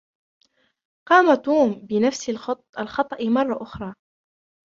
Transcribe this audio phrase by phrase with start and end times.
[1.09, 2.29] قام توم بنفس
[2.79, 3.93] الخطأ مرة أخرى.